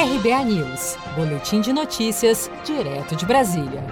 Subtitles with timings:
[0.00, 3.84] RBA News, Boletim de Notícias, direto de Brasília.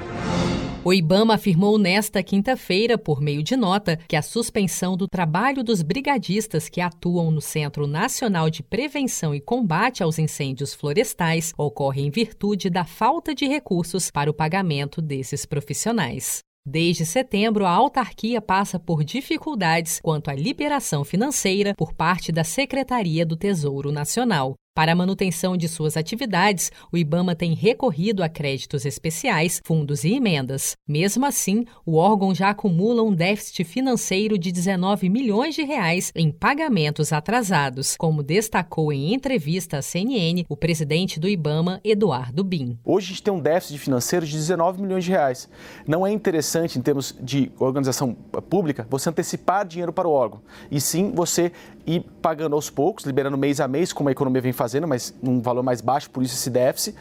[0.83, 5.83] O IBAMA afirmou nesta quinta-feira, por meio de nota, que a suspensão do trabalho dos
[5.83, 12.09] brigadistas que atuam no Centro Nacional de Prevenção e Combate aos Incêndios Florestais ocorre em
[12.09, 16.38] virtude da falta de recursos para o pagamento desses profissionais.
[16.66, 23.27] Desde setembro, a autarquia passa por dificuldades quanto à liberação financeira por parte da Secretaria
[23.27, 24.55] do Tesouro Nacional.
[24.79, 30.14] Para a manutenção de suas atividades, o IBAMA tem recorrido a créditos especiais, fundos e
[30.14, 30.77] emendas.
[30.87, 36.30] Mesmo assim, o órgão já acumula um déficit financeiro de 19 milhões de reais em
[36.30, 42.79] pagamentos atrasados, como destacou em entrevista à CNN o presidente do IBAMA, Eduardo Bin.
[42.84, 45.48] Hoje a gente tem um déficit financeiro de 19 milhões de reais.
[45.88, 48.15] Não é interessante, em termos de organização
[48.48, 50.40] pública, você antecipar dinheiro para o órgão,
[50.70, 51.51] e sim você
[51.88, 55.15] ir pagando aos poucos, liberando mês a mês, como a economia vem fazendo fazendo, mas
[55.23, 56.95] num valor mais baixo, por isso esse déficit,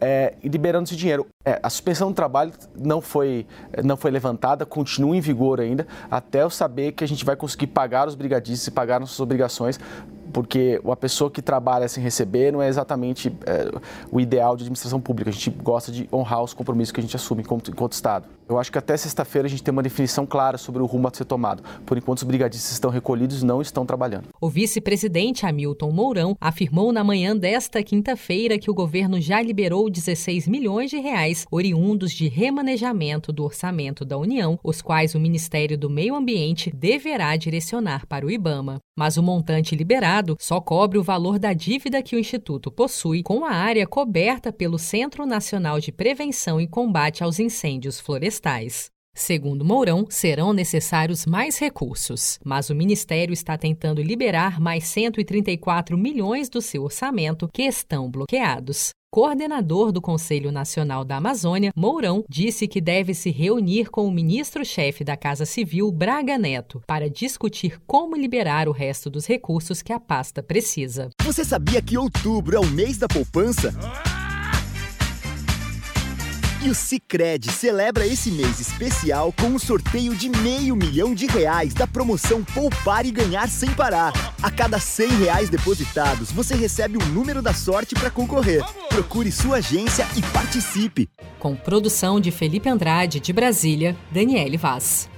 [0.00, 1.26] é, e liberando esse dinheiro.
[1.44, 3.46] É, a suspensão do trabalho não foi,
[3.84, 7.68] não foi levantada, continua em vigor ainda, até eu saber que a gente vai conseguir
[7.68, 9.78] pagar os brigadistas e pagar nossas obrigações
[10.32, 13.70] porque uma pessoa que trabalha sem receber não é exatamente é,
[14.10, 15.28] o ideal de administração pública.
[15.28, 18.24] A gente gosta de honrar os compromissos que a gente assume enquanto, enquanto Estado.
[18.52, 21.14] Eu acho que até sexta-feira a gente tem uma definição clara sobre o rumo a
[21.14, 21.62] ser tomado.
[21.86, 24.28] Por enquanto, os brigadistas estão recolhidos não estão trabalhando.
[24.38, 30.46] O vice-presidente Hamilton Mourão afirmou na manhã desta quinta-feira que o governo já liberou 16
[30.46, 35.88] milhões de reais oriundos de remanejamento do orçamento da União, os quais o Ministério do
[35.88, 38.80] Meio Ambiente deverá direcionar para o IBAMA.
[38.94, 43.46] Mas o montante liberado só cobre o valor da dívida que o Instituto possui com
[43.46, 48.41] a área coberta pelo Centro Nacional de Prevenção e Combate aos Incêndios Florestais.
[49.14, 56.48] Segundo Mourão, serão necessários mais recursos, mas o Ministério está tentando liberar mais 134 milhões
[56.48, 62.80] do seu orçamento que estão bloqueados coordenador do Conselho Nacional da Amazônia, Mourão, disse que
[62.80, 68.70] deve se reunir com o ministro-chefe da Casa Civil, Braga Neto, para discutir como liberar
[68.70, 71.10] o resto dos recursos que a pasta precisa.
[71.22, 73.70] Você sabia que outubro é o mês da poupança?
[76.64, 81.74] E o Cicred celebra esse mês especial com um sorteio de meio milhão de reais
[81.74, 84.12] da promoção Poupar e Ganhar Sem Parar.
[84.40, 88.62] A cada 100 reais depositados, você recebe um número da sorte para concorrer.
[88.88, 91.10] Procure sua agência e participe.
[91.40, 95.10] Com produção de Felipe Andrade, de Brasília, Daniele Vaz.